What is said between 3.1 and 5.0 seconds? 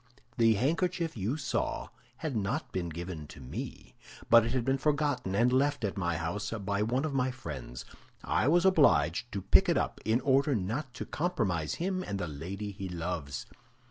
to me, but it had been